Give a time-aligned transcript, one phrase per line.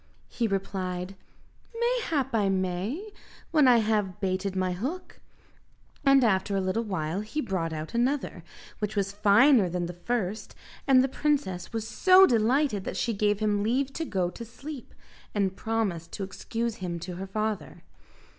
[0.29, 1.15] He replied,
[1.79, 3.11] "Mayhap I may,
[3.51, 5.19] when I have baited my hook;"
[6.03, 8.43] and after a little while he brought out another,
[8.79, 10.55] which was finer than the first,
[10.87, 14.95] and the princess was so delighted that she gave him leave to go to sleep,
[15.35, 17.83] and promised to excuse him to her father.